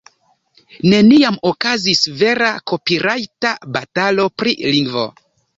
[0.93, 5.07] Neniam okazis vera kopirajta batalo pri lingvo